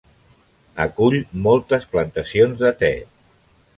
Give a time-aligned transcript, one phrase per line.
[0.85, 1.19] Acull
[1.49, 2.95] moltes plantacions de te.